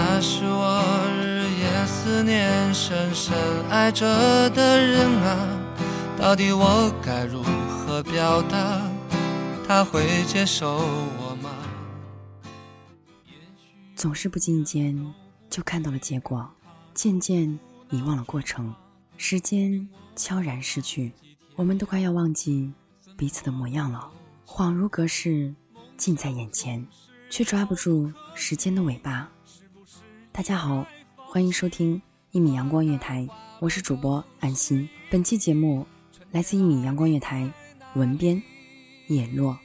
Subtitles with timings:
[0.00, 0.80] 那是我
[1.20, 3.34] 日夜思念、深深
[3.68, 5.58] 爱着的人啊，
[6.16, 8.80] 到底我该如何表达？
[9.66, 11.50] 他会接受我吗？
[13.96, 14.96] 总是不经意间
[15.50, 16.48] 就看到了结果，
[16.94, 17.58] 渐渐
[17.90, 18.72] 遗忘了过程。
[19.16, 21.10] 时间悄然逝去，
[21.56, 22.72] 我们都快要忘记
[23.16, 24.08] 彼此的模样了，
[24.46, 25.52] 恍如隔世，
[25.96, 26.86] 近在眼前，
[27.28, 29.28] 却抓不住时间的尾巴。
[30.38, 32.00] 大家好，欢迎收听
[32.30, 33.26] 一米阳光月台，
[33.58, 34.88] 我是主播安心。
[35.10, 35.84] 本期节目
[36.30, 37.50] 来自一米阳光月台，
[37.94, 38.40] 文编
[39.08, 39.58] 叶落。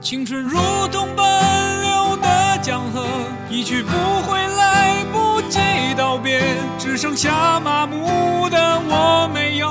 [0.00, 0.56] 青春如
[0.90, 3.06] 同奔流的江河，
[3.50, 5.58] 一去不回，来不及
[5.98, 6.40] 道别，
[6.78, 9.70] 只剩下麻木的我，没有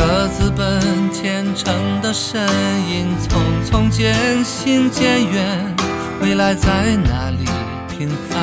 [0.00, 2.40] 各自奔前程的身
[2.88, 5.76] 影，匆匆渐行渐远，
[6.22, 7.44] 未来在哪里
[7.86, 8.42] 平凡？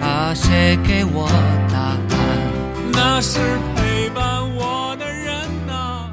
[0.00, 1.28] 啊，谁给我
[1.68, 2.92] 答案？
[2.92, 3.40] 那是
[3.74, 6.08] 陪伴我的人呐、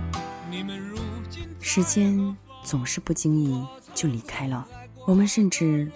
[0.49, 0.97] 你们如
[1.29, 3.63] 今时间总是不经意
[3.93, 4.65] 就离开了，
[5.05, 5.87] 我们甚至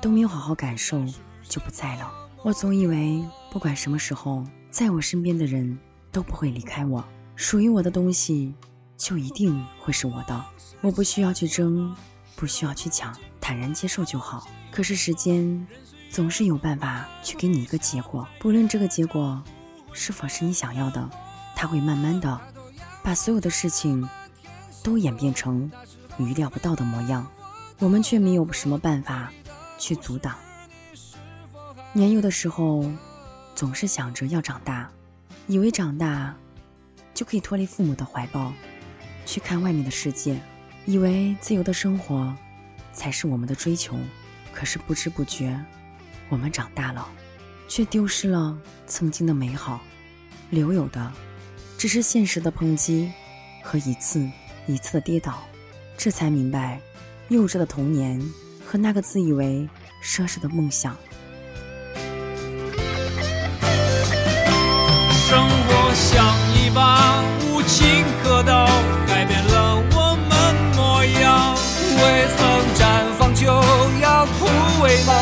[0.00, 1.04] 都没有好好感受
[1.48, 2.08] 就不在了。
[2.44, 3.20] 我总以为
[3.50, 5.76] 不管什么时候，在我身边的人
[6.12, 7.04] 都不会离开我，
[7.36, 8.54] 属于我的东西
[8.96, 10.44] 就一定会是我的，
[10.80, 11.94] 我不需要去争，
[12.36, 14.46] 不需要去抢，坦然接受就好。
[14.70, 15.66] 可是时间
[16.10, 19.42] 总是有办法去给你一个结果，不论这个结果
[19.92, 21.10] 是否是你想要的，
[21.56, 22.40] 它会慢慢的
[23.02, 24.08] 把所有的事情。
[24.84, 25.70] 都演变成
[26.16, 27.24] 你预料不到的模样，
[27.78, 29.32] 我们却没有什么办法
[29.78, 30.34] 去阻挡。
[31.92, 32.90] 年幼的时候，
[33.54, 34.90] 总是想着要长大，
[35.46, 36.34] 以为长大
[37.14, 38.52] 就可以脱离父母的怀抱，
[39.26, 40.40] 去看外面的世界，
[40.86, 42.34] 以为自由的生活
[42.92, 43.96] 才是我们的追求。
[44.52, 45.58] 可是不知不觉，
[46.28, 47.08] 我们长大了，
[47.68, 48.56] 却丢失了
[48.86, 49.80] 曾经的美好，
[50.50, 51.12] 留有的
[51.78, 53.10] 只是现实的抨击
[53.62, 54.28] 和一次。
[54.68, 55.42] 一次的跌倒，
[55.98, 56.80] 这才明白，
[57.30, 58.22] 幼稚的童年
[58.64, 59.68] 和那个自以为
[60.00, 60.96] 奢侈的梦想。
[65.10, 66.31] 生活像
[66.74, 68.66] 把无情刻刀，
[69.06, 71.54] 改变了我们模样。
[71.96, 72.38] 未曾
[72.74, 72.80] 绽
[73.18, 73.46] 放就
[74.00, 74.46] 要枯
[74.82, 75.12] 萎吗？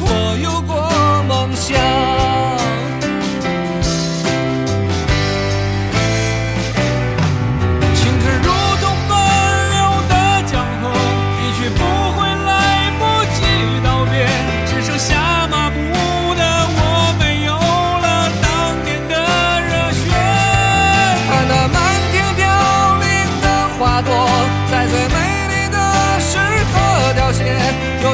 [0.00, 0.74] 我有过
[1.26, 1.97] 梦想。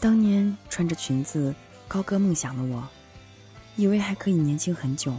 [0.00, 1.54] 当年穿着裙子
[1.86, 2.88] 高歌梦想的我，
[3.76, 5.14] 以为还可以年轻很久，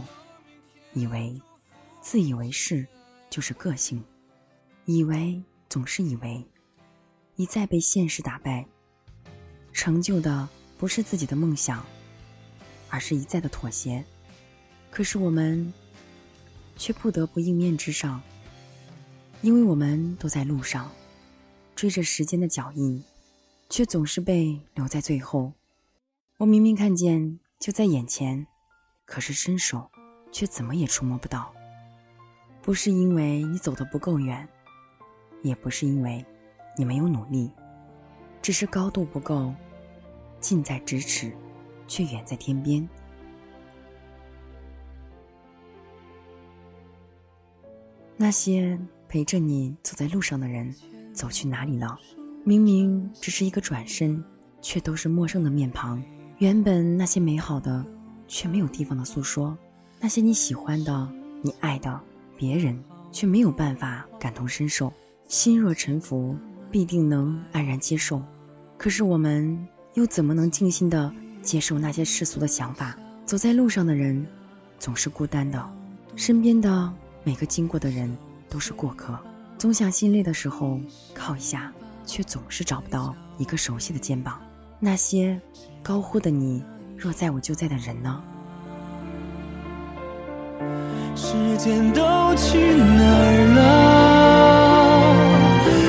[0.92, 1.40] 以为
[2.00, 2.84] 自以为是
[3.30, 4.02] 就是个性，
[4.84, 6.44] 以为总是以为，
[7.36, 8.66] 一再被现实打败。
[9.72, 11.86] 成就的不是自己的梦想，
[12.90, 14.04] 而是一再的妥协。
[14.90, 15.72] 可是我们
[16.76, 18.20] 却不得不迎面之上。
[19.42, 20.90] 因为我们都在路上，
[21.76, 23.02] 追着时间的脚印，
[23.72, 25.50] 却总是被留在最后。
[26.36, 28.46] 我明明看见就在眼前，
[29.06, 29.90] 可是伸手
[30.30, 31.50] 却怎么也触摸不到。
[32.60, 34.46] 不是因为你走得不够远，
[35.40, 36.22] 也不是因为
[36.76, 37.50] 你没有努力，
[38.42, 39.54] 只是高度不够，
[40.38, 41.34] 近在咫尺，
[41.88, 42.86] 却远在天边。
[48.18, 48.78] 那些
[49.08, 50.70] 陪着你走在路上的人，
[51.14, 51.98] 走去哪里了？
[52.44, 54.22] 明明只是一个转身，
[54.60, 56.02] 却都是陌生的面庞。
[56.38, 57.84] 原本那些美好的，
[58.26, 59.56] 却没有地方的诉说；
[60.00, 61.08] 那些你喜欢的、
[61.40, 62.00] 你爱的，
[62.36, 62.76] 别人
[63.12, 64.92] 却没有办法感同身受。
[65.28, 66.36] 心若沉浮，
[66.68, 68.20] 必定能安然接受。
[68.76, 69.56] 可是我们
[69.94, 71.12] 又怎么能静心的
[71.42, 72.96] 接受那些世俗的想法？
[73.24, 74.26] 走在路上的人，
[74.80, 75.64] 总是孤单的，
[76.16, 76.92] 身边的
[77.22, 78.14] 每个经过的人
[78.50, 79.16] 都是过客。
[79.56, 80.80] 总想心累的时候
[81.14, 81.72] 靠一下，
[82.04, 84.40] 却总是找不到一个熟悉的肩膀。
[84.78, 85.40] 那些
[85.82, 86.62] 高呼的你
[86.96, 88.22] 若在我就在的人呢？
[91.14, 92.00] 时间都
[92.36, 93.60] 去哪儿了？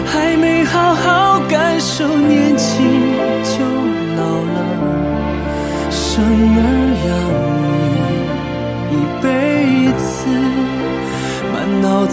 [0.06, 3.64] 还没好好感受年轻就
[4.16, 4.22] 老
[4.54, 4.58] 了，
[5.90, 6.60] 生儿
[7.08, 7.10] 养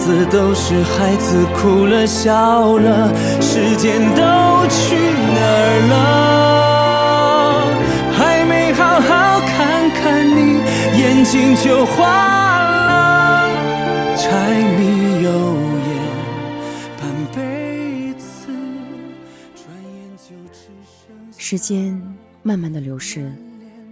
[0.01, 4.23] 子都是孩子哭了笑了，时间都
[4.67, 7.61] 去哪儿了？
[8.17, 10.59] 还没好好看看你，
[10.99, 12.01] 眼睛就花
[12.67, 13.47] 了，
[14.17, 14.25] 柴
[14.79, 15.29] 米油
[15.85, 15.89] 盐
[16.99, 17.01] 半
[17.35, 18.47] 辈子，
[19.53, 22.01] 转眼就只剩下时间
[22.41, 23.31] 慢慢的流逝，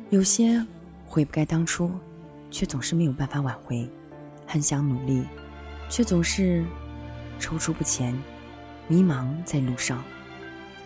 [0.09, 0.59] 有些
[1.05, 1.91] 悔不该当初，
[2.49, 3.87] 却总是没有办法挽回；
[4.47, 5.23] 很想努力，
[5.89, 6.63] 却总是
[7.39, 8.13] 踌躇不前；
[8.87, 10.01] 迷茫在路上，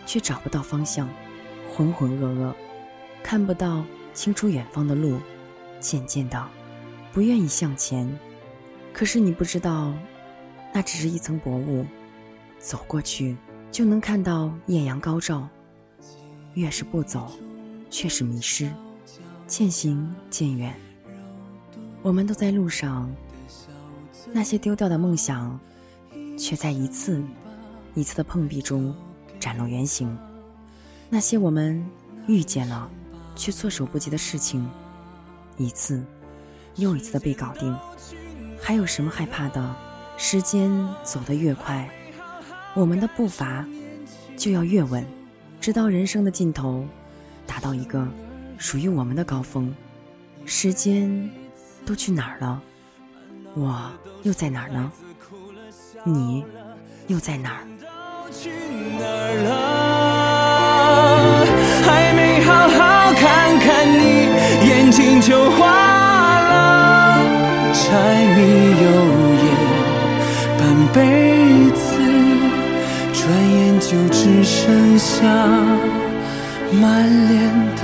[0.06, 1.06] 却找不到方向；
[1.70, 2.52] 浑浑噩噩，
[3.22, 5.18] 看不到清楚远方的路；
[5.78, 6.42] 渐渐的，
[7.12, 8.10] 不愿意向前。
[8.92, 9.92] 可是你不知道，
[10.72, 11.84] 那只是一层薄雾，
[12.58, 13.36] 走过去
[13.70, 15.48] 就能看到艳阳高照。
[16.54, 17.32] 越是不走，
[17.90, 18.70] 却是迷失，
[19.46, 20.72] 渐行渐远。
[22.00, 23.12] 我们都在路上，
[24.32, 25.58] 那些丢掉的梦想，
[26.38, 27.22] 却在一次
[27.94, 28.94] 一次的碰壁中
[29.38, 30.16] 展露原形。
[31.08, 31.84] 那些我们
[32.26, 32.90] 遇见了
[33.36, 34.68] 却措手不及的事情，
[35.56, 36.04] 一次
[36.76, 37.76] 又一次的被搞定。
[38.60, 39.76] 还有什么害怕的？
[40.16, 40.70] 时间
[41.02, 41.88] 走得越快，
[42.74, 43.66] 我们的步伐
[44.36, 45.04] 就要越稳。
[45.60, 46.86] 直到人生的尽头，
[47.46, 48.06] 达到一个
[48.56, 49.74] 属于我们的高峰。
[50.44, 51.30] 时间
[51.84, 52.62] 都去哪儿了？
[53.56, 53.90] 我
[54.24, 54.90] 又在哪儿呢？
[56.02, 56.44] 你
[57.06, 57.66] 又在哪儿？
[58.32, 58.50] 去
[58.98, 59.04] 哪
[59.44, 59.50] 了？
[61.86, 64.26] 还没好好看看你，
[64.68, 65.60] 眼睛就花
[66.40, 67.22] 了，
[67.72, 67.80] 柴
[68.34, 68.38] 米
[68.82, 68.86] 油
[69.44, 69.46] 盐
[70.58, 70.96] 半辈
[71.70, 71.84] 子，
[73.12, 73.22] 转
[73.54, 75.14] 眼就只剩下
[76.72, 76.82] 满
[77.28, 77.32] 脸
[77.76, 77.82] 的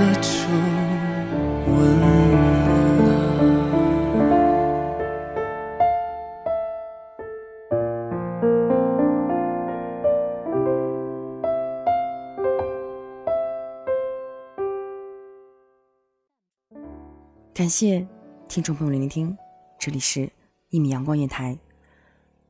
[17.61, 18.03] 感谢
[18.47, 19.37] 听众朋友的聆听，
[19.77, 20.21] 这里是
[20.71, 21.53] 《一米阳光电台》，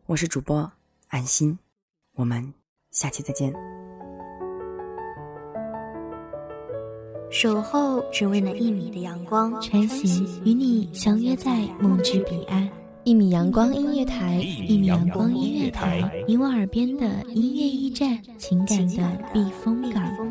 [0.06, 0.72] 我是主播
[1.10, 1.60] 安心，
[2.14, 2.54] 我们
[2.92, 3.54] 下期再见。
[7.30, 12.70] 守候只为那一米的阳光，穿行与你相约在梦之彼岸。
[13.04, 20.31] 一米阳光音乐台，一米阳光音乐台，你我耳边的音乐驿站，情感的避风港。